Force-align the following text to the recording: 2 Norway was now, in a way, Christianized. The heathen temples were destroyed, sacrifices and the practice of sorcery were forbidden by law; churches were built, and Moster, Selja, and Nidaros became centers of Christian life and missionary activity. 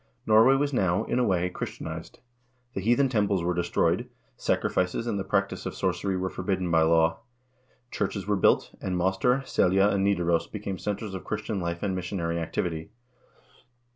2 0.25 0.31
Norway 0.31 0.55
was 0.55 0.73
now, 0.73 1.03
in 1.03 1.19
a 1.19 1.23
way, 1.23 1.47
Christianized. 1.47 2.21
The 2.73 2.81
heathen 2.81 3.07
temples 3.07 3.43
were 3.43 3.53
destroyed, 3.53 4.09
sacrifices 4.35 5.05
and 5.05 5.19
the 5.19 5.23
practice 5.23 5.67
of 5.67 5.75
sorcery 5.75 6.17
were 6.17 6.31
forbidden 6.31 6.71
by 6.71 6.81
law; 6.81 7.19
churches 7.91 8.25
were 8.25 8.35
built, 8.35 8.73
and 8.81 8.97
Moster, 8.97 9.43
Selja, 9.45 9.93
and 9.93 10.03
Nidaros 10.03 10.51
became 10.51 10.79
centers 10.79 11.13
of 11.13 11.23
Christian 11.23 11.59
life 11.59 11.83
and 11.83 11.93
missionary 11.95 12.39
activity. 12.39 12.89